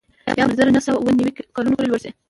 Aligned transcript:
یا 0.37 0.45
به 0.47 0.53
تر 0.53 0.55
زر 0.59 0.67
نه 0.75 0.79
سوه 0.85 0.95
اووه 0.97 1.13
نوي 1.19 1.31
کلونو 1.55 1.77
پورې 1.77 1.89
لوړ 1.89 1.99
شي 2.03 2.11